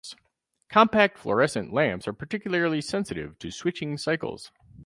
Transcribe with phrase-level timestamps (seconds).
[0.67, 4.49] Compact fluorescent lamps are particularly sensitive to switching cycles.